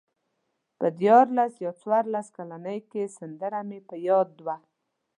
[0.79, 4.55] په دیارلس یا څوارلس کلنۍ کې سندره مې په یاد وه.